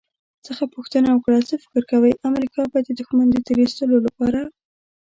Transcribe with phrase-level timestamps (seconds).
[0.45, 4.41] څخه پوښتنه وکړه «څه فکر کوئ، امریکا به د دښمن د تیرایستلو لپاره»